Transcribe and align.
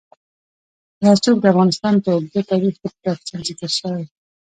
رسوب 1.05 1.37
د 1.41 1.45
افغانستان 1.53 1.95
په 2.03 2.09
اوږده 2.15 2.41
تاریخ 2.51 2.73
کې 2.81 2.87
په 2.93 2.97
تفصیل 3.05 3.41
ذکر 3.49 3.71
شوی. 3.79 4.03